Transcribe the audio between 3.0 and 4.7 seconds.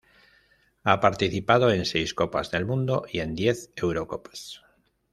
y en diez Eurocopas.